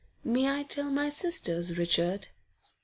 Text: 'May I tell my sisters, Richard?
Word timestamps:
'May 0.23 0.49
I 0.49 0.63
tell 0.63 0.89
my 0.89 1.09
sisters, 1.09 1.77
Richard? 1.77 2.29